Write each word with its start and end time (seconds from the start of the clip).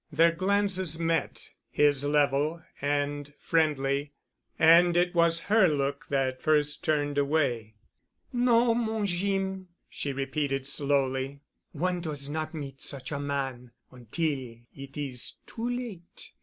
Their 0.11 0.31
glances 0.31 0.97
met, 0.97 1.51
his 1.69 2.03
level 2.03 2.63
and 2.81 3.31
friendly. 3.39 4.13
And 4.57 4.97
it 4.97 5.13
was 5.13 5.41
her 5.41 5.67
look 5.67 6.07
that 6.09 6.41
first 6.41 6.83
turned 6.83 7.19
away. 7.19 7.75
"No, 8.33 8.73
mon 8.73 9.05
Jeem," 9.05 9.67
she 9.91 10.11
repeated 10.11 10.67
slowly. 10.67 11.41
"One 11.73 12.01
does 12.01 12.31
not 12.31 12.55
meet 12.55 12.81
such 12.81 13.11
a 13.11 13.19
man, 13.19 13.73
ontil 13.91 14.61
it 14.73 14.97
is 14.97 15.35
too 15.45 15.69
late." 15.69 16.31